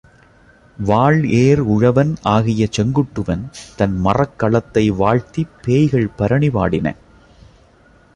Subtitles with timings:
[0.77, 3.43] வாள்ஏர் உழவன் ஆகிய செங்குட்டுவன்
[3.75, 6.95] தன் மறக்களத்தை வாழ்த்திப் பேய்கள் பரணி பாடின.